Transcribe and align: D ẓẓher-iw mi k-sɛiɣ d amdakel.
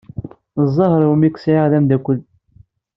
D 0.63 0.65
ẓẓher-iw 0.75 1.13
mi 1.17 1.29
k-sɛiɣ 1.29 1.65
d 1.71 1.73
amdakel. 1.77 2.19